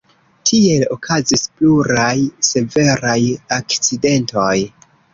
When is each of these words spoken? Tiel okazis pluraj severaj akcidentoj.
Tiel 0.51 0.85
okazis 0.95 1.43
pluraj 1.59 2.15
severaj 2.51 3.21
akcidentoj. 3.63 4.53